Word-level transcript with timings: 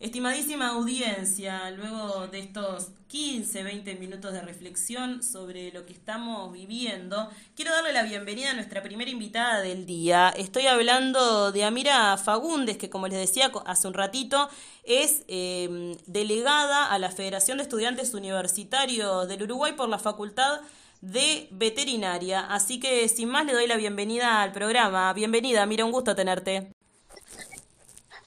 Estimadísima 0.00 0.68
audiencia, 0.68 1.70
luego 1.72 2.26
de 2.28 2.38
estos 2.38 2.88
15, 3.08 3.62
20 3.62 3.96
minutos 3.96 4.32
de 4.32 4.40
reflexión 4.40 5.22
sobre 5.22 5.72
lo 5.72 5.84
que 5.84 5.92
estamos 5.92 6.50
viviendo, 6.54 7.28
quiero 7.54 7.70
darle 7.72 7.92
la 7.92 8.04
bienvenida 8.04 8.52
a 8.52 8.54
nuestra 8.54 8.82
primera 8.82 9.10
invitada 9.10 9.60
del 9.60 9.84
día. 9.84 10.30
Estoy 10.30 10.68
hablando 10.68 11.52
de 11.52 11.64
Amira 11.64 12.16
Fagundes, 12.16 12.78
que 12.78 12.88
como 12.88 13.08
les 13.08 13.18
decía 13.18 13.52
hace 13.66 13.88
un 13.88 13.92
ratito, 13.92 14.48
es 14.84 15.22
em, 15.28 15.94
delegada 16.06 16.86
a 16.90 16.98
la 16.98 17.10
Federación 17.10 17.58
de 17.58 17.64
Estudiantes 17.64 18.14
Universitarios 18.14 19.28
del 19.28 19.42
Uruguay 19.42 19.74
por 19.74 19.90
la 19.90 19.98
Facultad 19.98 20.62
de 21.02 21.46
Veterinaria. 21.50 22.40
Así 22.46 22.80
que 22.80 23.06
sin 23.10 23.28
más 23.28 23.44
le 23.44 23.52
doy 23.52 23.66
la 23.66 23.76
bienvenida 23.76 24.40
al 24.40 24.52
programa. 24.52 25.12
Bienvenida, 25.12 25.64
Amira, 25.64 25.84
un 25.84 25.92
gusto 25.92 26.14
tenerte. 26.14 26.72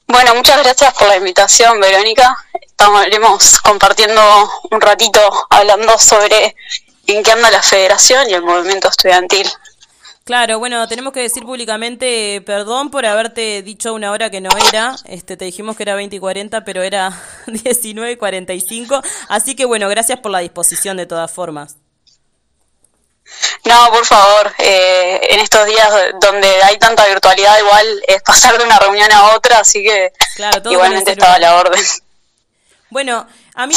Bueno, 0.06 0.34
muchas 0.34 0.62
gracias 0.62 0.92
por 0.94 1.08
la 1.08 1.16
invitación, 1.16 1.80
Verónica. 1.80 2.36
Estaremos 2.60 3.60
compartiendo 3.60 4.20
un 4.70 4.80
ratito 4.80 5.20
hablando 5.50 5.98
sobre 5.98 6.54
en 7.06 7.22
qué 7.22 7.32
anda 7.32 7.50
la 7.50 7.62
federación 7.62 8.28
y 8.28 8.34
el 8.34 8.42
movimiento 8.42 8.88
estudiantil. 8.88 9.46
Claro, 10.24 10.58
bueno, 10.58 10.88
tenemos 10.88 11.12
que 11.12 11.20
decir 11.20 11.44
públicamente 11.44 12.42
perdón 12.46 12.90
por 12.90 13.04
haberte 13.04 13.62
dicho 13.62 13.92
una 13.92 14.10
hora 14.10 14.30
que 14.30 14.40
no 14.40 14.48
era. 14.68 14.96
Este, 15.04 15.36
te 15.36 15.44
dijimos 15.44 15.76
que 15.76 15.82
era 15.82 15.94
20 15.94 16.16
y 16.16 16.18
40, 16.18 16.64
pero 16.64 16.82
era 16.82 17.12
19 17.46 18.12
y 18.12 18.16
45. 18.16 19.02
Así 19.28 19.54
que 19.54 19.66
bueno, 19.66 19.88
gracias 19.88 20.20
por 20.20 20.32
la 20.32 20.38
disposición 20.38 20.96
de 20.96 21.06
todas 21.06 21.30
formas. 21.30 21.76
No, 23.64 23.90
por 23.90 24.04
favor, 24.04 24.54
eh, 24.58 25.20
en 25.30 25.40
estos 25.40 25.64
días 25.66 25.90
donde 26.20 26.48
hay 26.64 26.78
tanta 26.78 27.06
virtualidad 27.06 27.58
igual 27.58 28.02
es 28.06 28.22
pasar 28.22 28.58
de 28.58 28.64
una 28.64 28.78
reunión 28.78 29.10
a 29.10 29.34
otra, 29.34 29.60
así 29.60 29.82
que 29.82 30.12
igualmente 30.70 31.12
estaba 31.12 31.34
a 31.34 31.38
la 31.38 31.56
orden. 31.56 31.82
Bueno, 32.90 33.26
a 33.54 33.66
mí 33.66 33.74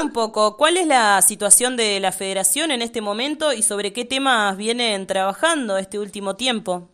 un 0.00 0.12
poco, 0.12 0.56
¿cuál 0.56 0.76
es 0.76 0.86
la 0.86 1.20
situación 1.22 1.76
de 1.76 1.98
la 1.98 2.12
federación 2.12 2.70
en 2.70 2.80
este 2.80 3.00
momento 3.00 3.52
y 3.52 3.62
sobre 3.62 3.92
qué 3.92 4.04
temas 4.04 4.56
vienen 4.56 5.06
trabajando 5.06 5.78
este 5.78 5.98
último 5.98 6.36
tiempo? 6.36 6.88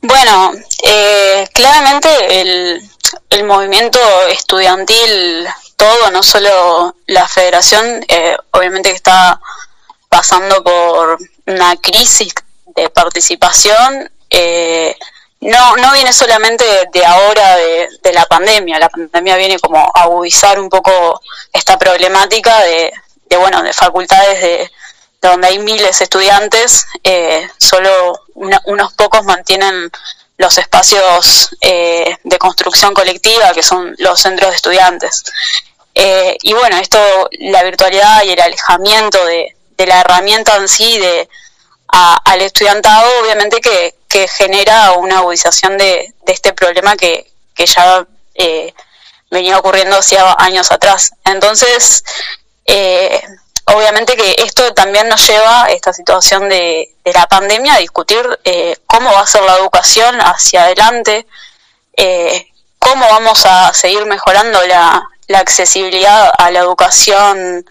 Bueno, 0.00 0.52
eh, 0.82 1.46
claramente 1.52 2.40
el, 2.40 2.90
el 3.30 3.44
movimiento 3.44 4.00
estudiantil 4.30 5.46
todo, 5.76 6.10
no 6.12 6.22
solo 6.22 6.94
la 7.06 7.26
federación, 7.26 8.04
eh, 8.06 8.36
obviamente 8.52 8.90
que 8.90 8.96
está 8.96 9.40
pasando 10.12 10.62
por 10.62 11.16
una 11.46 11.74
crisis 11.76 12.34
de 12.76 12.90
participación, 12.90 14.12
eh, 14.28 14.94
no, 15.40 15.76
no 15.78 15.92
viene 15.94 16.12
solamente 16.12 16.66
de, 16.92 17.06
ahora 17.06 17.56
de, 17.56 18.12
la 18.12 18.26
pandemia, 18.26 18.78
la 18.78 18.90
pandemia 18.90 19.38
viene 19.38 19.58
como 19.58 19.78
a 19.78 20.02
agudizar 20.02 20.60
un 20.60 20.68
poco 20.68 21.18
esta 21.50 21.78
problemática 21.78 22.60
de, 22.60 22.92
bueno, 23.38 23.62
de 23.62 23.72
facultades 23.72 24.42
de, 24.42 24.70
donde 25.22 25.46
hay 25.46 25.58
miles 25.58 25.98
de 25.98 26.04
estudiantes, 26.04 26.86
eh, 27.02 27.48
solo 27.56 28.20
unos 28.34 28.92
pocos 28.92 29.24
mantienen 29.24 29.90
los 30.36 30.58
espacios 30.58 31.56
de 31.62 32.38
construcción 32.38 32.92
colectiva, 32.92 33.52
que 33.52 33.62
son 33.62 33.94
los 33.98 34.20
centros 34.20 34.50
de 34.50 34.56
estudiantes. 34.56 35.24
Eh, 35.94 36.36
y 36.42 36.52
bueno, 36.52 36.76
esto, 36.76 36.98
la 37.38 37.62
virtualidad 37.62 38.24
y 38.24 38.30
el 38.30 38.40
alejamiento 38.40 39.24
de, 39.24 39.54
la 39.86 40.00
herramienta 40.00 40.56
en 40.56 40.68
sí 40.68 40.98
de, 40.98 41.28
al 41.88 42.40
estudiantado, 42.40 43.08
obviamente 43.22 43.60
que, 43.60 43.94
genera 44.28 44.92
una 44.92 45.18
agudización 45.18 45.78
de, 45.78 46.12
este 46.26 46.52
problema 46.52 46.96
que, 46.96 47.30
ya 47.56 48.06
eh, 48.34 48.74
venía 49.30 49.58
ocurriendo 49.58 49.96
hacía 49.96 50.34
años 50.38 50.70
atrás. 50.70 51.12
Entonces, 51.24 52.04
eh, 52.66 53.22
obviamente 53.66 54.16
que 54.16 54.36
esto 54.38 54.74
también 54.74 55.08
nos 55.08 55.26
lleva, 55.26 55.66
esta 55.70 55.92
situación 55.92 56.48
de, 56.48 56.94
la 57.04 57.26
pandemia, 57.26 57.74
a 57.74 57.78
discutir 57.78 58.22
cómo 58.86 59.12
va 59.12 59.20
a 59.20 59.26
ser 59.26 59.42
la 59.42 59.56
educación 59.56 60.20
hacia 60.20 60.64
adelante, 60.64 61.26
cómo 62.78 63.06
vamos 63.08 63.44
a 63.46 63.72
seguir 63.72 64.04
mejorando 64.06 64.60
la 64.66 65.38
accesibilidad 65.38 66.30
a 66.36 66.50
la 66.50 66.60
educación 66.60 67.64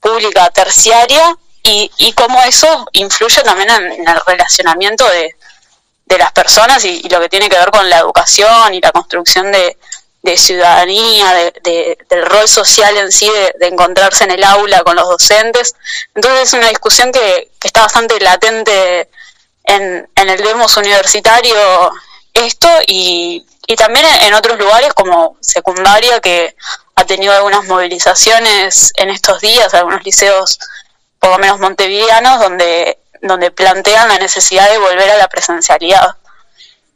pública 0.00 0.50
terciaria 0.50 1.36
y, 1.66 1.90
y 1.98 2.12
cómo 2.12 2.40
eso 2.42 2.86
influye 2.92 3.42
también 3.42 3.70
en, 3.70 4.08
el 4.08 4.20
relacionamiento 4.26 5.04
de, 5.08 5.34
las 6.18 6.32
personas 6.32 6.84
y, 6.84 7.02
lo 7.08 7.20
que 7.20 7.28
tiene 7.28 7.48
que 7.48 7.58
ver 7.58 7.70
con 7.70 7.90
la 7.90 7.98
educación 7.98 8.72
y 8.72 8.80
la 8.80 8.92
construcción 8.92 9.50
de, 9.52 9.76
ciudadanía, 10.36 11.32
de, 11.62 11.98
del 12.08 12.26
rol 12.26 12.48
social 12.48 12.96
en 12.96 13.12
sí, 13.12 13.30
de, 13.58 13.66
encontrarse 13.66 14.24
en 14.24 14.32
el 14.32 14.44
aula 14.44 14.82
con 14.82 14.96
los 14.96 15.08
docentes. 15.08 15.74
Entonces 16.14 16.48
es 16.48 16.52
una 16.54 16.68
discusión 16.68 17.12
que, 17.12 17.50
está 17.62 17.82
bastante 17.82 18.20
latente 18.20 19.08
en, 19.64 20.08
en 20.14 20.30
el 20.30 20.42
demos 20.42 20.76
universitario 20.76 21.56
esto 22.32 22.68
y, 22.86 23.44
y 23.66 23.76
también 23.76 24.06
en 24.22 24.34
otros 24.34 24.58
lugares 24.58 24.94
como 24.94 25.36
secundaria 25.40 26.20
que 26.20 26.54
ha 26.94 27.04
tenido 27.04 27.32
algunas 27.34 27.64
movilizaciones 27.64 28.92
en 28.96 29.10
estos 29.10 29.40
días, 29.40 29.74
algunos 29.74 30.04
liceos 30.04 30.58
por 31.26 31.32
lo 31.32 31.38
menos 31.40 31.58
montevideanos, 31.58 32.38
donde, 32.38 33.00
donde 33.20 33.50
plantean 33.50 34.06
la 34.06 34.18
necesidad 34.18 34.70
de 34.70 34.78
volver 34.78 35.10
a 35.10 35.16
la 35.16 35.26
presencialidad. 35.26 36.14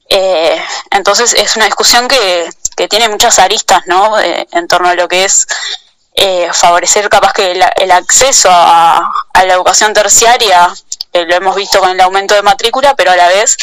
Eh, 0.08 0.64
entonces 0.92 1.34
es 1.34 1.56
una 1.56 1.64
discusión 1.64 2.06
que, 2.06 2.48
que 2.76 2.86
tiene 2.86 3.08
muchas 3.08 3.40
aristas, 3.40 3.82
¿no? 3.86 4.16
en 4.20 4.68
torno 4.68 4.88
a 4.88 4.94
lo 4.94 5.08
que 5.08 5.24
es 5.24 5.48
eh, 6.14 6.48
favorecer 6.52 7.08
capaz 7.08 7.32
que 7.32 7.50
el, 7.50 7.90
acceso 7.90 8.48
a, 8.52 9.10
la 9.34 9.52
educación 9.52 9.92
terciaria, 9.94 10.72
lo 11.12 11.34
hemos 11.34 11.56
visto 11.56 11.80
con 11.80 11.90
el 11.90 12.00
aumento 12.00 12.36
de 12.36 12.42
matrícula, 12.42 12.94
pero 12.94 13.10
a 13.10 13.16
la 13.16 13.26
vez, 13.26 13.56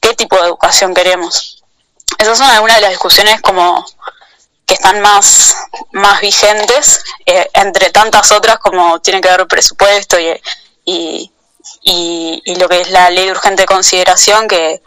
¿qué 0.00 0.14
tipo 0.14 0.36
de 0.36 0.46
educación 0.46 0.94
queremos? 0.94 1.62
Esas 2.16 2.38
son 2.38 2.48
algunas 2.48 2.76
de 2.76 2.82
las 2.82 2.92
discusiones 2.92 3.42
como 3.42 3.84
que 4.66 4.74
están 4.74 5.00
más, 5.00 5.56
más 5.92 6.20
vigentes, 6.20 7.02
eh, 7.26 7.48
entre 7.54 7.90
tantas 7.90 8.32
otras 8.32 8.58
como 8.58 9.00
tiene 9.00 9.20
que 9.20 9.28
ver 9.28 9.46
presupuesto 9.46 10.18
y, 10.18 10.40
y, 10.84 11.30
y, 11.82 12.54
lo 12.56 12.68
que 12.68 12.80
es 12.80 12.90
la 12.90 13.10
ley 13.10 13.26
de 13.26 13.32
urgente 13.32 13.66
consideración, 13.66 14.48
que, 14.48 14.82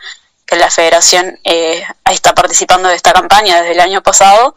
que 0.45 0.55
la 0.55 0.71
federación 0.71 1.39
eh, 1.43 1.85
está 2.05 2.33
participando 2.33 2.89
de 2.89 2.95
esta 2.95 3.13
campaña 3.13 3.57
desde 3.57 3.73
el 3.73 3.79
año 3.79 4.01
pasado, 4.01 4.55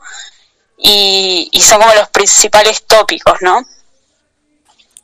y, 0.78 1.50
y 1.53 1.60
son 1.60 1.80
como 1.80 1.94
los 1.94 2.09
principales 2.09 2.84
tópicos, 2.86 3.42
¿no? 3.42 3.62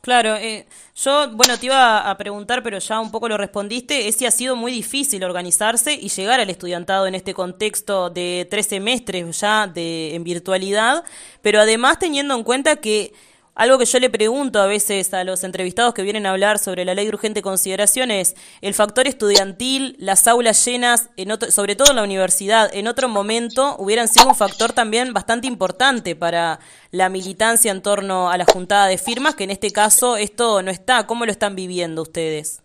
Claro, 0.01 0.35
eh, 0.37 0.65
yo, 1.03 1.29
bueno, 1.31 1.57
te 1.59 1.67
iba 1.67 2.09
a 2.09 2.17
preguntar, 2.17 2.63
pero 2.63 2.79
ya 2.79 2.99
un 2.99 3.11
poco 3.11 3.29
lo 3.29 3.37
respondiste, 3.37 4.07
es 4.07 4.15
si 4.15 4.25
ha 4.25 4.31
sido 4.31 4.55
muy 4.55 4.71
difícil 4.71 5.23
organizarse 5.23 5.93
y 5.93 6.09
llegar 6.09 6.39
al 6.39 6.49
estudiantado 6.49 7.05
en 7.05 7.13
este 7.13 7.35
contexto 7.35 8.09
de 8.09 8.47
tres 8.49 8.65
semestres 8.65 9.39
ya 9.39 9.67
de, 9.67 10.15
en 10.15 10.23
virtualidad, 10.23 11.03
pero 11.43 11.59
además 11.59 11.99
teniendo 11.99 12.35
en 12.35 12.43
cuenta 12.43 12.77
que 12.77 13.13
algo 13.57 13.79
que 13.79 13.85
yo 13.85 13.99
le 13.99 14.11
pregunto 14.11 14.61
a 14.61 14.67
veces 14.67 15.15
a 15.15 15.23
los 15.23 15.43
entrevistados 15.43 15.95
que 15.95 16.03
vienen 16.03 16.27
a 16.27 16.29
hablar 16.29 16.59
sobre 16.59 16.85
la 16.85 16.93
ley 16.93 17.05
de 17.05 17.13
urgente 17.13 17.41
consideración 17.41 18.11
es 18.11 18.35
el 18.61 18.75
factor 18.75 19.07
estudiantil, 19.07 19.95
las 19.97 20.27
aulas 20.27 20.63
llenas, 20.63 21.09
en 21.17 21.29
sobre 21.51 21.75
todo 21.75 21.89
en 21.89 21.95
la 21.95 22.03
universidad, 22.03 22.69
en 22.71 22.87
otro 22.87 23.09
momento 23.09 23.75
hubieran 23.79 24.07
sido 24.07 24.27
un 24.27 24.35
factor 24.35 24.73
también 24.73 25.11
bastante 25.11 25.47
importante 25.47 26.15
para 26.15 26.59
la 26.91 27.09
militancia 27.09 27.71
en 27.71 27.81
torno 27.81 28.29
a 28.29 28.37
la 28.37 28.45
juntada 28.45 28.85
de 28.85 28.99
firmas, 28.99 29.33
que 29.33 29.45
en 29.45 29.51
este 29.51 29.71
caso 29.71 30.17
esto 30.17 30.61
no 30.61 30.69
está. 30.69 31.07
¿Cómo 31.07 31.25
lo 31.25 31.31
están 31.31 31.55
viviendo 31.55 32.03
ustedes? 32.03 32.61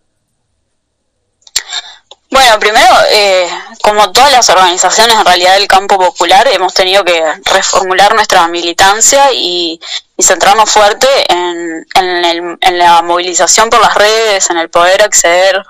Bueno, 2.29 2.59
primero, 2.59 2.93
eh, 3.11 3.47
como 3.83 4.13
todas 4.13 4.31
las 4.31 4.49
organizaciones 4.49 5.13
en 5.17 5.25
realidad 5.25 5.55
del 5.55 5.67
campo 5.67 5.97
popular, 5.97 6.47
hemos 6.47 6.73
tenido 6.73 7.03
que 7.03 7.21
reformular 7.43 8.15
nuestra 8.15 8.47
militancia 8.47 9.33
y, 9.33 9.79
centrarnos 10.17 10.71
fuerte 10.71 11.05
en, 11.29 11.85
la 12.77 13.01
movilización 13.01 13.69
por 13.69 13.81
las 13.81 13.93
redes, 13.93 14.49
en 14.49 14.57
el 14.57 14.69
poder 14.69 15.01
acceder, 15.01 15.61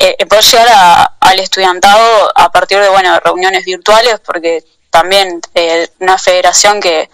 eh, 0.00 0.26
poder 0.26 0.44
llegar 0.44 1.12
al 1.20 1.38
estudiantado 1.38 2.32
a 2.34 2.50
partir 2.50 2.80
de 2.80 2.88
bueno 2.88 3.20
reuniones 3.20 3.64
virtuales, 3.64 4.18
porque 4.26 4.64
también 4.90 5.40
eh, 5.54 5.88
una 6.00 6.18
federación 6.18 6.80
que, 6.80 7.08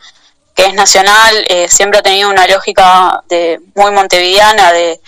que 0.55 0.65
es 0.65 0.73
nacional 0.73 1.45
eh, 1.51 1.69
siempre 1.69 1.99
ha 1.99 2.03
tenido 2.03 2.31
una 2.31 2.47
lógica 2.47 3.23
de 3.29 3.61
muy 3.75 3.91
montevideana 3.91 4.73
de, 4.73 4.99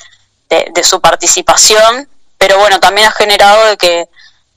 de 0.51 0.85
su 0.85 1.01
participación 1.01 2.11
pero 2.45 2.59
bueno, 2.59 2.79
también 2.79 3.09
ha 3.09 3.11
generado 3.11 3.67
de 3.69 3.79
que, 3.79 4.07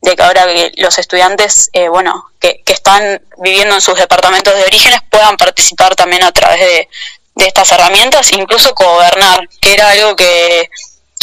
de 0.01 0.15
que 0.15 0.23
ahora 0.23 0.45
los 0.77 0.97
estudiantes, 0.99 1.69
eh, 1.73 1.89
bueno, 1.89 2.25
que, 2.39 2.61
que, 2.63 2.73
están 2.73 3.21
viviendo 3.38 3.75
en 3.75 3.81
sus 3.81 3.97
departamentos 3.97 4.53
de 4.53 4.63
orígenes 4.63 5.01
puedan 5.09 5.38
participar 5.38 5.95
también 5.95 6.23
a 6.23 6.31
través 6.31 6.59
de, 6.59 6.89
estas 7.45 7.71
herramientas, 7.71 8.31
incluso 8.31 8.73
gobernar, 8.73 9.47
que 9.61 9.73
era 9.73 9.91
algo 9.91 10.15
que, 10.15 10.69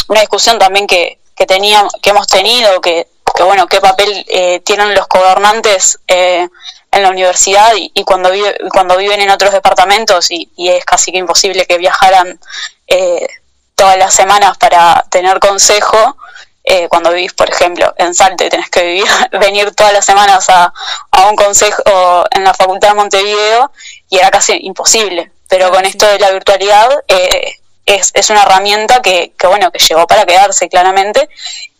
una 0.06 0.21
discusión 0.21 0.59
también 0.61 0.87
que, 0.87 1.19
que, 1.35 1.44
teníamos, 1.44 1.93
que 2.00 2.11
hemos 2.11 2.29
tenido, 2.29 2.81
que, 2.81 3.09
que 3.35 3.43
bueno, 3.43 3.67
qué 3.67 3.81
papel 3.81 4.25
eh, 4.29 4.61
tienen 4.61 4.94
los 4.94 5.09
gobernantes 5.09 5.99
eh, 6.06 6.49
en 6.93 7.03
la 7.03 7.11
universidad 7.11 7.73
y, 7.76 8.05
cuando, 8.05 8.31
vive, 8.31 8.56
cuando 8.73 8.97
viven 8.97 9.21
en 9.21 9.31
otros 9.31 9.53
departamentos 9.53 10.31
y, 10.31 10.49
es 10.56 10.85
casi 10.85 11.11
que 11.11 11.19
imposible 11.19 11.67
que 11.67 11.79
viajaran 11.79 12.38
eh, 12.87 13.26
todas 13.75 13.99
las 13.99 14.15
semanas 14.15 14.56
para 14.56 15.05
tener 15.11 15.41
consejo, 15.41 16.17
eh, 16.64 16.88
cuando 16.88 17.12
vivís, 17.12 17.34
por 17.34 17.49
ejemplo, 17.49 17.94
en 17.99 18.14
Salte, 18.14 18.49
tenés 18.49 18.70
que 18.70 18.82
vivir, 18.82 19.05
venir 19.32 19.75
todas 19.75 19.93
las 19.93 20.05
semanas 20.05 20.49
a, 20.49 20.72
a, 21.11 21.28
un 21.28 21.37
consejo 21.37 22.25
en 22.31 22.43
la 22.43 22.55
Facultad 22.55 22.88
de 22.88 22.94
Montevideo 22.94 23.70
y 24.08 24.19
era 24.19 24.31
casi 24.31 24.58
imposible. 24.62 25.31
Pero 25.49 25.70
con 25.70 25.84
esto 25.84 26.06
de 26.06 26.19
la 26.19 26.31
virtualidad 26.31 26.88
eh, 27.06 27.58
es, 27.87 28.11
es, 28.14 28.31
una 28.31 28.43
herramienta 28.43 29.02
que, 29.02 29.34
que, 29.38 29.46
bueno, 29.46 29.70
que 29.70 29.78
llegó 29.78 30.06
para 30.06 30.25
quedarse 30.25 30.69
claramente. 30.69 31.28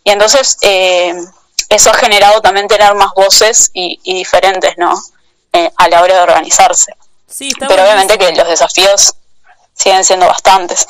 Y 0.03 0.11
entonces 0.11 0.57
eh, 0.61 1.15
eso 1.69 1.89
ha 1.89 1.93
generado 1.95 2.41
también 2.41 2.67
tener 2.67 2.93
más 2.95 3.09
voces 3.15 3.71
y, 3.73 3.99
diferentes, 4.03 4.77
¿no? 4.77 4.93
Eh, 5.53 5.71
a 5.77 5.89
la 5.89 6.01
hora 6.01 6.15
de 6.15 6.21
organizarse. 6.21 6.93
Sí, 7.27 7.51
Pero 7.59 7.83
obviamente 7.83 8.17
que 8.17 8.31
los 8.33 8.47
desafíos 8.47 9.15
siguen 9.73 10.03
siendo 10.05 10.27
bastantes. 10.27 10.87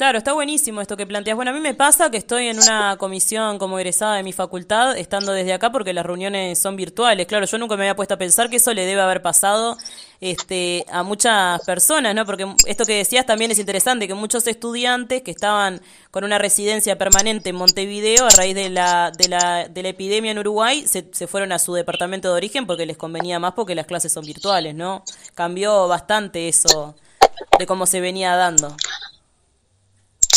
Claro, 0.00 0.16
está 0.16 0.32
buenísimo 0.32 0.80
esto 0.80 0.96
que 0.96 1.06
planteas. 1.06 1.36
Bueno, 1.36 1.50
a 1.50 1.54
mí 1.54 1.60
me 1.60 1.74
pasa 1.74 2.10
que 2.10 2.16
estoy 2.16 2.46
en 2.46 2.58
una 2.58 2.96
comisión 2.96 3.58
como 3.58 3.78
egresada 3.78 4.16
de 4.16 4.22
mi 4.22 4.32
facultad, 4.32 4.96
estando 4.96 5.32
desde 5.32 5.52
acá 5.52 5.70
porque 5.72 5.92
las 5.92 6.06
reuniones 6.06 6.58
son 6.58 6.74
virtuales. 6.74 7.26
Claro, 7.26 7.44
yo 7.44 7.58
nunca 7.58 7.76
me 7.76 7.82
había 7.82 7.94
puesto 7.96 8.14
a 8.14 8.16
pensar 8.16 8.48
que 8.48 8.56
eso 8.56 8.72
le 8.72 8.86
debe 8.86 9.02
haber 9.02 9.20
pasado 9.20 9.76
este, 10.22 10.86
a 10.90 11.02
muchas 11.02 11.60
personas, 11.66 12.14
¿no? 12.14 12.24
Porque 12.24 12.46
esto 12.64 12.86
que 12.86 12.94
decías 12.94 13.26
también 13.26 13.50
es 13.50 13.58
interesante, 13.58 14.08
que 14.08 14.14
muchos 14.14 14.46
estudiantes 14.46 15.20
que 15.20 15.32
estaban 15.32 15.82
con 16.10 16.24
una 16.24 16.38
residencia 16.38 16.96
permanente 16.96 17.50
en 17.50 17.56
Montevideo 17.56 18.24
a 18.24 18.30
raíz 18.30 18.54
de 18.54 18.70
la, 18.70 19.12
de 19.18 19.28
la, 19.28 19.68
de 19.68 19.82
la 19.82 19.88
epidemia 19.90 20.30
en 20.30 20.38
Uruguay 20.38 20.82
se, 20.86 21.10
se 21.12 21.26
fueron 21.26 21.52
a 21.52 21.58
su 21.58 21.74
departamento 21.74 22.28
de 22.28 22.36
origen 22.36 22.66
porque 22.66 22.86
les 22.86 22.96
convenía 22.96 23.38
más 23.38 23.52
porque 23.52 23.74
las 23.74 23.84
clases 23.84 24.14
son 24.14 24.24
virtuales, 24.24 24.74
¿no? 24.74 25.04
Cambió 25.34 25.88
bastante 25.88 26.48
eso 26.48 26.96
de 27.58 27.66
cómo 27.66 27.84
se 27.84 28.00
venía 28.00 28.34
dando. 28.34 28.74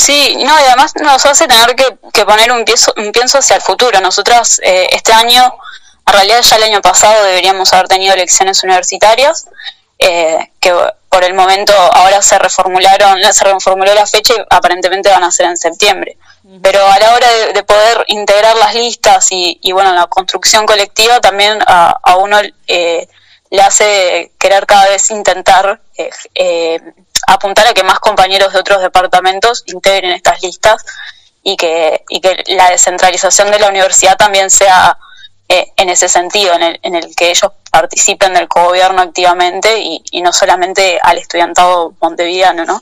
Sí, 0.03 0.35
no, 0.35 0.59
y 0.59 0.63
además 0.63 0.93
nos 1.01 1.25
hace 1.25 1.47
tener 1.47 1.77
que, 1.77 2.25
poner 2.25 2.51
un, 2.51 2.65
un 2.97 3.11
pienso 3.13 3.37
hacia 3.37 3.55
el 3.55 3.61
futuro. 3.61 4.01
Nosotras 4.01 4.59
eh, 4.61 4.89
este 4.91 5.13
año, 5.13 5.41
en 6.05 6.13
realidad 6.13 6.41
ya 6.41 6.57
el 6.57 6.63
año 6.63 6.81
pasado 6.81 7.23
deberíamos 7.23 7.71
haber 7.71 7.87
tenido 7.87 8.13
elecciones 8.13 8.61
universitarias, 8.63 9.47
eh, 9.99 10.51
que 10.59 10.73
por 11.07 11.23
el 11.23 11.33
momento 11.33 11.71
ahora 11.73 12.21
se 12.21 12.37
reformularon, 12.37 13.17
se 13.33 13.45
reformuló 13.45 13.93
la 13.93 14.05
fecha 14.05 14.33
y 14.33 14.45
aparentemente 14.49 15.09
van 15.09 15.23
a 15.23 15.31
ser 15.31 15.45
en 15.45 15.55
septiembre. 15.55 16.17
Pero 16.61 16.85
a 16.85 16.99
la 16.99 17.13
hora 17.13 17.27
de, 17.53 17.63
poder 17.63 18.03
integrar 18.07 18.57
las 18.57 18.75
listas 18.75 19.31
y, 19.31 19.57
y, 19.61 19.71
bueno, 19.71 19.93
la 19.93 20.07
construcción 20.07 20.65
colectiva 20.65 21.21
también 21.21 21.59
a, 21.65 21.97
a 22.03 22.17
uno 22.17 22.41
eh, 22.67 23.07
le 23.53 23.61
hace 23.61 24.31
querer 24.39 24.65
cada 24.65 24.89
vez 24.89 25.11
intentar 25.11 25.79
eh, 26.33 26.79
apuntar 27.27 27.67
a 27.67 27.73
que 27.75 27.83
más 27.83 27.99
compañeros 27.99 28.51
de 28.51 28.57
otros 28.57 28.81
departamentos 28.81 29.63
integren 29.67 30.09
estas 30.09 30.41
listas 30.41 30.83
y 31.43 31.55
que, 31.55 32.03
y 32.09 32.19
que 32.19 32.43
la 32.47 32.71
descentralización 32.71 33.51
de 33.51 33.59
la 33.59 33.69
universidad 33.69 34.17
también 34.17 34.49
sea 34.49 34.97
eh, 35.47 35.71
en 35.77 35.89
ese 35.89 36.09
sentido, 36.09 36.55
en 36.55 36.63
el, 36.63 36.79
en 36.81 36.95
el 36.95 37.15
que 37.15 37.29
ellos 37.29 37.51
participen 37.69 38.33
del 38.33 38.47
gobierno 38.47 39.03
activamente 39.03 39.79
y, 39.81 40.01
y, 40.09 40.23
no 40.23 40.33
solamente 40.33 40.99
al 41.03 41.19
estudiantado 41.19 41.93
montevideano, 42.01 42.65
¿no? 42.65 42.81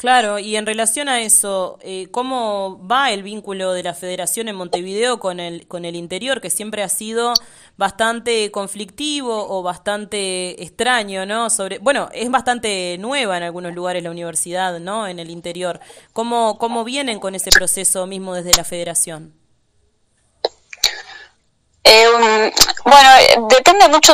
Claro, 0.00 0.38
y 0.38 0.56
en 0.56 0.64
relación 0.64 1.08
a 1.10 1.20
eso, 1.20 1.78
eh, 1.82 2.08
¿cómo 2.10 2.84
va 2.90 3.12
el 3.12 3.22
vínculo 3.22 3.74
de 3.74 3.82
la 3.82 3.92
federación 3.92 4.48
en 4.48 4.56
Montevideo 4.56 5.20
con 5.20 5.38
el, 5.40 5.68
con 5.68 5.84
el 5.84 5.94
interior, 5.94 6.40
que 6.40 6.48
siempre 6.48 6.82
ha 6.82 6.88
sido 6.88 7.34
bastante 7.80 8.50
conflictivo 8.50 9.46
o 9.48 9.62
bastante 9.62 10.62
extraño, 10.62 11.24
¿no? 11.24 11.48
Sobre, 11.48 11.78
bueno, 11.78 12.10
es 12.12 12.30
bastante 12.30 12.98
nueva 12.98 13.38
en 13.38 13.42
algunos 13.42 13.74
lugares 13.74 14.02
la 14.02 14.10
universidad, 14.10 14.78
¿no? 14.78 15.08
En 15.08 15.18
el 15.18 15.30
interior. 15.30 15.80
¿Cómo, 16.12 16.58
cómo 16.58 16.84
vienen 16.84 17.18
con 17.18 17.34
ese 17.34 17.50
proceso 17.50 18.06
mismo 18.06 18.34
desde 18.34 18.52
la 18.54 18.64
federación? 18.64 19.34
Eh, 21.82 22.52
bueno, 22.84 23.48
depende 23.48 23.88
mucho 23.88 24.12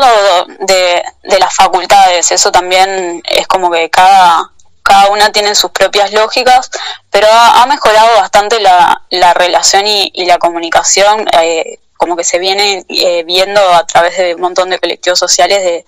de, 0.61 1.03
de 1.25 1.39
las 1.41 1.53
facultades, 1.53 2.31
eso 2.31 2.53
también 2.53 3.21
es 3.29 3.49
como 3.49 3.69
que 3.73 3.91
cada 3.91 4.53
cada 4.87 5.11
una 5.11 5.33
tiene 5.33 5.57
sus 5.57 5.73
propias 5.73 6.13
lógicas, 6.13 6.71
pero 7.11 7.27
ha, 7.29 7.67
mejorado 7.67 8.21
bastante 8.21 8.61
la, 8.61 9.03
la 9.11 9.35
relación 9.35 9.85
y, 9.85 10.25
la 10.27 10.39
comunicación, 10.39 11.27
eh, 11.43 11.81
como 11.97 12.17
que 12.17 12.25
se 12.25 12.39
viene 12.39 12.85
eh, 12.89 13.25
viendo 13.25 13.61
a 13.61 13.87
través 13.87 14.17
de 14.19 14.35
un 14.35 14.41
montón 14.41 14.71
de 14.71 14.79
colectivos 14.79 15.19
sociales 15.19 15.63
de 15.63 15.87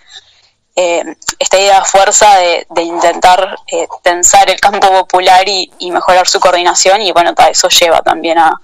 eh, 0.76 1.16
esta 1.38 1.58
idea 1.58 1.80
de 1.80 1.84
fuerza 1.84 2.36
de, 2.36 2.82
intentar 2.82 3.56
tensar 4.02 4.48
el 4.48 4.60
campo 4.60 4.88
popular 4.88 5.48
y, 5.48 5.70
mejorar 5.90 6.28
su 6.28 6.38
coordinación 6.38 7.02
y 7.02 7.10
bueno, 7.10 7.34
eso 7.50 7.68
lleva 7.68 8.00
también 8.02 8.38
a, 8.38 8.60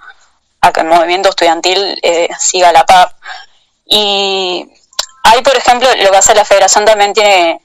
que 0.72 0.80
el 0.80 0.86
movimiento 0.86 1.28
estudiantil 1.28 2.00
siga 2.38 2.70
a 2.70 2.72
la 2.72 2.86
par. 2.86 3.14
Y 3.84 4.66
hay, 5.24 5.42
por 5.42 5.56
ejemplo, 5.56 5.88
lo 5.96 6.10
que 6.10 6.16
hace 6.16 6.34
la 6.34 6.44
federación 6.44 6.84
también 6.84 7.12
tiene 7.12 7.60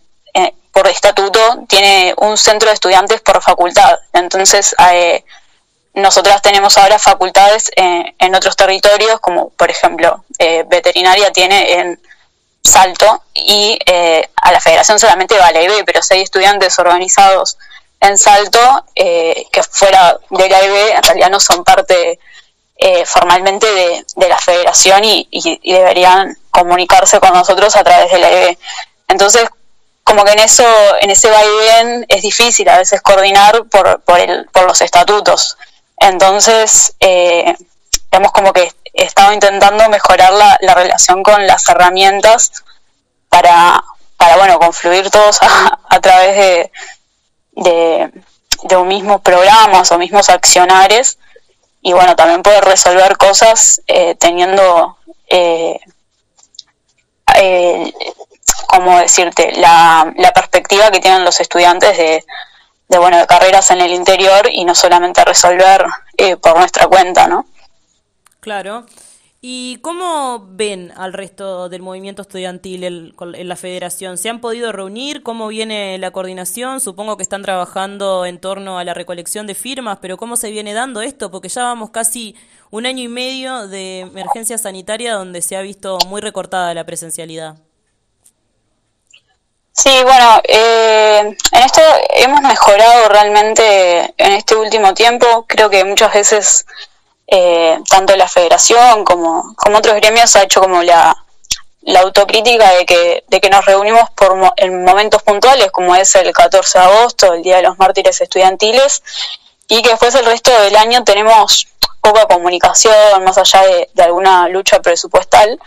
por 0.72 0.88
estatuto 0.88 1.66
tiene 1.68 2.14
un 2.18 2.38
centro 2.38 2.70
de 2.70 2.76
estudiantes 2.76 3.22
por 3.22 3.42
facultad. 3.42 4.00
Entonces, 4.14 4.76
eh, 4.92 5.24
nosotras 6.02 6.42
tenemos 6.42 6.78
ahora 6.78 7.00
facultades 7.00 7.72
en 7.76 8.36
otros 8.36 8.56
territorios, 8.56 9.20
como 9.20 9.50
por 9.50 9.70
ejemplo, 9.70 10.24
eh, 10.38 10.64
veterinaria 10.68 11.32
tiene 11.32 11.74
en 11.74 12.02
Salto 12.64 13.24
y 13.34 13.80
eh, 13.86 14.30
a 14.36 14.52
la 14.52 14.60
federación 14.60 15.00
solamente 15.00 15.38
va 15.38 15.52
la 15.52 15.62
IB, 15.62 15.86
pero 15.86 16.02
si 16.02 16.16
hay 16.16 16.22
estudiantes 16.22 16.78
organizados 16.80 17.58
en 18.02 18.18
Salto 18.18 18.86
que 18.96 19.64
fuera 19.70 20.18
de 20.30 20.50
la 20.50 20.64
IB, 20.64 20.90
en 20.96 21.04
realidad 21.04 21.30
no 21.30 21.40
son 21.40 21.64
parte 21.64 22.20
formalmente 23.06 23.68
de, 24.16 24.28
la 24.30 24.38
federación 24.38 25.04
y, 25.04 25.28
y, 25.32 25.74
deberían 25.74 26.38
comunicarse 26.50 27.20
con 27.20 27.34
nosotros 27.34 27.76
a 27.76 27.84
través 27.84 28.12
de 28.12 28.20
la 28.20 28.32
IB. 28.32 28.58
Entonces, 29.10 29.50
como 30.10 30.24
que 30.24 30.32
en 30.32 30.40
eso, 30.40 30.66
en 31.02 31.12
ese 31.12 31.30
vaivén 31.30 32.06
es 32.10 32.24
difícil 32.24 32.68
a 32.68 32.80
veces 32.80 33.00
coordinar 33.00 33.66
por, 33.66 34.02
por, 34.02 34.20
el, 34.20 34.46
por 34.52 34.64
los 34.66 34.82
estatutos. 34.82 35.56
Entonces, 36.00 36.96
eh, 37.00 37.56
hemos 38.12 38.32
como 38.32 38.54
que 38.54 38.72
estado 38.94 39.34
intentando 39.34 39.88
mejorar 39.90 40.32
la, 40.34 40.58
la 40.62 40.76
relación 40.76 41.24
con 41.24 41.46
las 41.48 41.68
herramientas 41.70 42.52
para, 43.30 43.84
para 44.18 44.38
bueno, 44.38 44.60
confluir 44.60 45.10
todos 45.10 45.40
a, 45.90 46.02
través 46.02 46.36
de, 46.36 46.72
de, 47.54 48.12
de 48.64 48.76
un 48.76 48.88
mismo 48.88 49.20
programas 49.22 49.92
o 49.92 49.98
mismos 49.98 50.30
accionares 50.30 51.18
y 51.82 51.94
bueno, 51.94 52.16
también 52.16 52.44
poder 52.44 52.64
resolver 52.66 53.18
cosas 53.18 53.82
eh, 53.88 54.16
teniendo 54.16 54.98
eh, 55.30 55.80
eh, 57.36 57.94
como 58.68 59.00
decirte, 59.00 59.52
la, 59.54 60.12
la 60.18 60.32
perspectiva 60.32 60.92
que 60.92 61.00
tienen 61.00 61.24
los 61.24 61.40
estudiantes 61.40 61.98
de, 61.98 62.24
de, 62.90 62.98
bueno, 62.98 63.18
de 63.18 63.28
carreras 63.28 63.72
en 63.72 63.82
el 63.82 63.92
interior 63.92 64.50
y 64.52 64.66
no 64.66 64.76
solamente 64.76 65.24
resolver 65.24 65.86
eh, 66.18 66.36
por 66.36 66.58
nuestra 66.58 66.88
cuenta, 66.88 67.28
¿no? 67.28 67.46
Claro. 68.40 68.86
¿Y 69.42 69.78
cómo 69.78 70.48
ven 70.50 70.92
al 70.98 71.14
resto 71.14 71.70
del 71.70 71.82
movimiento 71.82 72.24
estudiantil 72.24 72.84
en 72.84 73.48
la 73.48 73.56
federación? 73.56 74.18
¿Se 74.18 74.28
han 74.28 74.42
podido 74.42 74.74
reunir? 74.74 75.24
¿Cómo 75.24 75.48
viene 75.48 75.98
la 75.98 76.12
coordinación? 76.12 76.82
Supongo 76.82 77.16
que 77.16 77.24
están 77.24 77.42
trabajando 77.42 78.26
en 78.26 78.42
torno 78.42 78.80
a 78.80 78.84
la 78.84 78.94
recolección 78.94 79.48
de 79.48 79.56
firmas, 79.56 80.00
pero 80.02 80.18
¿cómo 80.18 80.36
se 80.36 80.52
viene 80.52 80.74
dando 80.74 81.02
esto? 81.02 81.32
Porque 81.32 81.48
ya 81.48 81.64
vamos 81.64 81.92
casi 81.92 82.36
un 82.70 82.86
año 82.86 83.02
y 83.02 83.08
medio 83.08 83.70
de 83.70 84.02
emergencia 84.02 84.58
sanitaria 84.58 85.14
donde 85.14 85.42
se 85.42 85.56
ha 85.56 85.62
visto 85.62 85.98
muy 86.08 86.20
recortada 86.20 86.74
la 86.74 86.86
presencialidad. 86.86 87.69
Sí, 89.82 90.04
bueno, 90.04 90.42
eh, 90.44 91.20
en 91.20 91.64
esto 91.64 91.82
hemos 92.16 92.42
mejorado 92.42 93.08
realmente 93.08 94.14
en 94.18 94.34
este 94.34 94.58
último 94.58 94.94
tiempo. 94.94 95.46
Creo 95.48 95.70
que 95.70 95.86
muchas 95.86 96.14
veces 96.14 96.66
eh, 97.28 97.80
tanto 97.90 98.14
la 98.18 98.28
federación 98.28 99.06
como, 99.06 99.56
otros 99.74 99.96
gremios 99.96 100.36
ha 100.36 100.44
hecho 100.44 100.60
como 100.60 100.84
la, 100.84 101.16
autocrítica 101.98 102.74
de 102.74 102.86
que, 102.86 103.24
de 103.30 103.40
que 103.40 103.50
nos 103.50 103.66
reunimos 103.66 104.10
por 104.18 104.38
en 104.58 104.84
momentos 104.84 105.24
puntuales, 105.24 105.72
como 105.72 105.96
es 105.96 106.14
el 106.16 106.34
14 106.34 106.78
de 106.78 106.84
agosto, 106.84 107.34
el 107.34 107.42
Día 107.42 107.56
de 107.56 107.64
los 107.64 107.80
Mártires 107.80 108.20
Estudiantiles, 108.20 109.02
y 109.70 109.82
que 109.82 109.92
después 109.92 110.14
el 110.14 110.26
resto 110.26 110.52
del 110.62 110.76
año 110.76 111.06
tenemos 111.06 111.70
poca 112.02 112.26
comunicación, 112.26 113.24
más 113.24 113.38
allá 113.38 113.62
de 113.94 114.04
alguna 114.04 114.50
lucha 114.50 114.82
presupuestal 114.82 115.58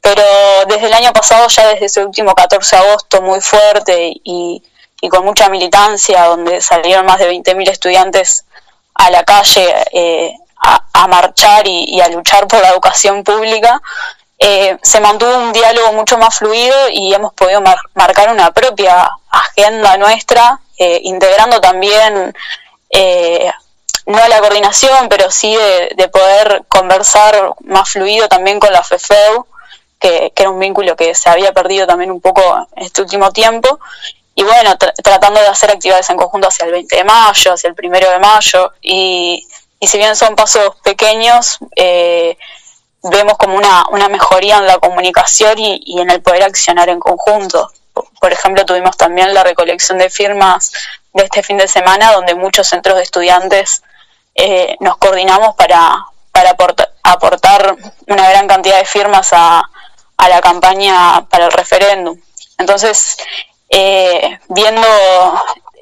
pero 0.00 0.22
desde 0.66 0.86
el 0.86 0.94
año 0.94 1.12
pasado, 1.12 1.46
ya 1.48 1.68
desde 1.68 1.86
ese 1.86 2.04
último 2.04 2.34
14 2.34 2.76
de 2.76 2.82
agosto, 2.82 3.22
muy 3.22 3.40
fuerte 3.40 4.12
y, 4.24 4.62
con 5.10 5.24
mucha 5.24 5.48
militancia, 5.48 6.24
donde 6.24 6.60
salieron 6.60 7.06
más 7.06 7.18
de 7.18 7.30
20.000 7.30 7.70
estudiantes 7.70 8.44
a 8.94 9.10
la 9.10 9.24
calle 9.24 9.74
eh, 9.92 10.34
a, 10.56 11.06
marchar 11.08 11.66
y, 11.66 12.00
a 12.00 12.08
luchar 12.08 12.46
por 12.46 12.60
la 12.60 12.68
educación 12.68 13.24
pública, 13.24 13.80
eh, 14.38 14.76
se 14.82 15.00
mantuvo 15.00 15.36
un 15.36 15.52
diálogo 15.52 15.92
mucho 15.92 16.18
más 16.18 16.38
fluido 16.38 16.76
y 16.90 17.14
hemos 17.14 17.32
podido 17.34 17.62
marcar 17.94 18.30
una 18.30 18.52
propia 18.52 19.10
agenda 19.30 19.96
nuestra, 19.96 20.60
eh, 20.78 21.00
integrando 21.04 21.60
también, 21.60 22.34
no 24.06 24.22
a 24.22 24.28
la 24.28 24.40
coordinación, 24.40 25.08
pero 25.08 25.30
sí 25.30 25.56
de, 25.96 26.08
poder 26.08 26.64
conversar 26.68 27.54
más 27.60 27.90
fluido 27.90 28.28
también 28.28 28.60
con 28.60 28.72
la 28.72 28.82
FEFEU, 28.82 29.46
que, 30.00 30.32
era 30.34 30.50
un 30.50 30.58
vínculo 30.58 30.96
que 30.96 31.14
se 31.14 31.28
había 31.28 31.52
perdido 31.52 31.86
también 31.86 32.10
un 32.10 32.20
poco 32.20 32.66
este 32.76 33.02
último 33.02 33.30
tiempo. 33.30 33.78
Y 34.34 34.42
bueno, 34.42 34.76
tratando 34.78 35.40
de 35.40 35.48
hacer 35.48 35.70
actividades 35.70 36.08
en 36.10 36.16
conjunto 36.16 36.48
hacia 36.48 36.64
el 36.64 36.72
20 36.72 36.96
de 36.96 37.04
mayo, 37.04 37.52
hacia 37.52 37.68
el 37.68 37.76
1 37.78 38.10
de 38.10 38.18
mayo, 38.18 38.72
y, 38.80 39.46
y 39.78 39.86
si 39.86 39.98
bien 39.98 40.16
son 40.16 40.34
pasos 40.34 40.76
pequeños, 40.82 41.58
eh, 41.76 42.36
vemos 43.02 43.36
como 43.38 43.56
una, 43.56 43.84
una 43.90 44.08
mejoría 44.08 44.58
en 44.58 44.66
la 44.66 44.78
comunicación 44.78 45.58
y, 45.58 46.00
en 46.00 46.10
el 46.10 46.22
poder 46.22 46.42
accionar 46.42 46.88
en 46.88 47.00
conjunto. 47.00 47.70
Por 48.20 48.32
ejemplo, 48.32 48.64
tuvimos 48.64 48.96
también 48.96 49.32
la 49.34 49.42
recolección 49.42 49.98
de 49.98 50.10
firmas 50.10 50.72
de 51.12 51.24
este 51.24 51.42
fin 51.42 51.56
de 51.56 51.66
semana, 51.66 52.12
donde 52.12 52.34
muchos 52.34 52.68
centros 52.68 52.96
de 52.96 53.02
estudiantes 53.02 53.82
eh, 54.34 54.76
nos 54.80 54.96
coordinamos 54.98 55.54
para, 55.56 56.04
para 56.30 56.50
aportar, 57.02 57.76
una 58.06 58.30
gran 58.30 58.46
cantidad 58.46 58.78
de 58.78 58.84
firmas 58.84 59.30
a, 59.32 59.62
a 60.20 60.28
la 60.28 60.40
campaña 60.42 61.26
para 61.30 61.46
el 61.46 61.52
referéndum. 61.52 62.20
Entonces, 62.58 63.16
eh, 63.70 64.38
viendo 64.48 64.86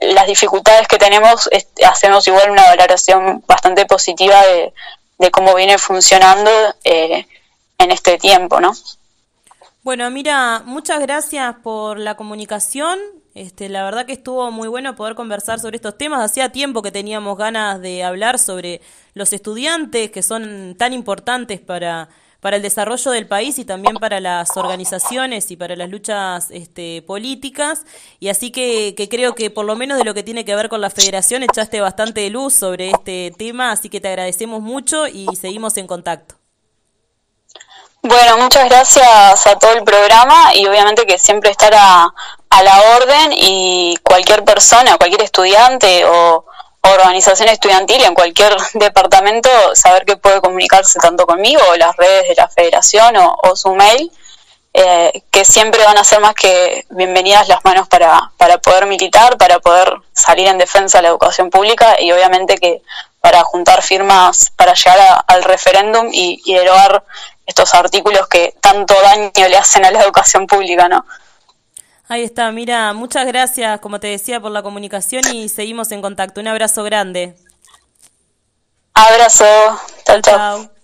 las 0.01 0.29
dificultades 0.29 0.87
que 0.87 0.97
tenemos, 0.97 1.51
hacemos 1.85 2.27
igual 2.29 2.53
una 2.53 2.63
valoración 2.63 3.43
bastante 3.49 3.85
positiva 3.85 4.41
de, 4.47 5.31
cómo 5.33 5.57
viene 5.57 5.77
funcionando 5.77 6.51
eh, 6.85 7.27
en 7.79 7.91
este 7.91 8.17
tiempo, 8.17 8.61
¿no? 8.61 8.73
Bueno, 9.83 10.09
mira, 10.11 10.63
muchas 10.65 11.01
gracias 11.01 11.57
por 11.65 11.99
la 11.99 12.15
comunicación. 12.15 13.01
Este, 13.35 13.69
la 13.69 13.83
verdad 13.83 14.07
que 14.07 14.13
estuvo 14.13 14.53
muy 14.53 14.69
bueno 14.69 14.95
poder 14.95 15.17
conversar 15.17 15.59
sobre 15.59 15.77
estos 15.77 15.99
temas. 15.99 16.23
Hacía 16.23 16.53
tiempo 16.53 16.81
que 16.83 16.93
teníamos 16.93 17.37
ganas 17.37 17.81
de 17.81 18.05
hablar 18.05 18.39
sobre 18.39 18.81
los 19.15 19.33
estudiantes 19.33 20.13
que 20.13 20.23
son 20.23 20.77
tan 20.79 20.93
importantes 20.93 21.61
para 21.61 22.09
para 22.41 22.57
el 22.57 22.63
desarrollo 22.63 23.11
del 23.11 23.27
país 23.27 23.59
y 23.59 23.65
también 23.65 23.97
para 23.97 24.21
las 24.21 24.57
organizaciones 24.57 25.51
y 25.51 25.57
para 25.57 25.75
las 25.75 25.91
luchas 25.91 26.49
este, 26.51 27.03
políticas. 27.03 27.83
Y 28.21 28.29
así 28.29 28.51
que, 28.53 28.95
creo 29.11 29.35
que 29.35 29.51
por 29.51 29.65
lo 29.65 29.75
menos 29.75 29.99
de 29.99 30.05
lo 30.05 30.15
que 30.15 30.23
tiene 30.23 30.45
que 30.45 30.55
ver 30.55 30.69
con 30.69 30.81
la 30.81 30.91
federación 30.91 31.43
echaste 31.43 31.81
bastante 31.81 32.29
luz 32.31 32.55
sobre 32.55 32.91
este 32.91 33.33
tema, 33.37 33.73
así 33.73 33.89
que 33.89 34.01
te 34.01 34.09
agradecemos 34.09 34.61
mucho 34.61 35.09
y 35.09 35.27
seguimos 35.37 35.77
en 35.77 35.87
contacto. 35.87 36.37
Bueno, 38.03 38.39
muchas 38.39 38.69
gracias 38.69 39.47
a 39.47 39.59
todo 39.59 39.73
el 39.73 39.83
programa 39.83 40.55
y 40.55 40.65
obviamente 40.67 41.05
que 41.05 41.19
siempre 41.19 41.51
estar 41.51 41.75
a 41.75 42.63
la 42.63 42.81
orden 42.97 43.33
y 43.33 43.97
cualquier 44.05 44.45
persona, 44.45 44.97
cualquier 44.97 45.23
estudiante 45.23 46.05
o 46.05 46.45
organización 46.83 47.49
estudiantil 47.49 48.03
en 48.05 48.15
cualquier 48.15 48.57
departamento 48.75 49.51
saber 49.75 50.05
que 50.05 50.17
puede 50.17 50.41
comunicarse 50.41 50.99
tanto 50.99 51.27
conmigo 51.27 51.61
o 51.71 51.77
las 51.77 51.97
redes 51.97 52.29
de 52.29 52.35
la 52.37 52.49
federación 52.49 53.15
o, 53.17 53.57
su 53.57 53.75
mail, 53.75 54.11
eh, 54.75 55.23
que 55.31 55.45
siempre 55.45 55.83
van 55.85 55.99
a 55.99 56.05
ser 56.05 56.21
más 56.21 56.35
que 56.35 56.87
bienvenidas 56.91 57.49
las 57.49 57.65
manos 57.65 57.89
para, 57.89 58.31
para 58.37 58.59
poder 58.59 58.87
militar, 58.87 59.37
para 59.37 59.59
poder 59.59 59.93
salir 60.13 60.47
en 60.47 60.59
defensa 60.59 60.99
de 60.99 61.03
la 61.03 61.09
educación 61.09 61.51
pública 61.51 62.01
y 62.01 62.13
obviamente 62.13 62.57
que 62.59 62.83
para 63.21 63.43
juntar 63.43 63.83
firmas 63.83 64.53
para 64.55 64.75
llegar 64.75 65.25
al 65.27 65.43
referéndum 65.43 66.09
y, 66.13 66.41
y 66.45 66.55
derogar 66.55 67.03
estos 67.47 67.75
artículos 67.75 68.29
que 68.29 68.55
tanto 68.61 68.95
daño 69.03 69.31
le 69.35 69.57
hacen 69.57 69.85
a 69.85 69.91
la 69.91 70.03
educación 70.03 70.47
pública, 70.47 70.89
¿no? 70.89 71.05
Ahí 72.09 72.23
está, 72.23 72.51
mira, 72.53 72.95
muchas 72.95 73.27
gracias, 73.27 73.81
como 73.81 74.01
te 74.01 74.07
decía, 74.07 74.41
por 74.41 74.51
la 74.51 74.63
comunicación 74.63 75.23
y 75.33 75.51
seguimos 75.51 75.93
en 75.93 76.01
contacto. 76.01 76.41
Un 76.41 76.49
abrazo 76.49 76.83
grande. 76.83 77.37
Abrazo. 78.95 79.45
chao. 80.05 80.21
chao. 80.23 80.78